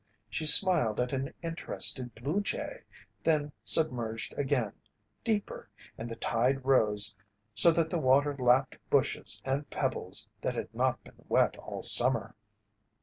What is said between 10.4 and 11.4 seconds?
that had not been